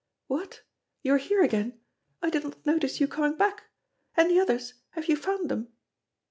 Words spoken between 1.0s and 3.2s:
you are here again! I did not notice you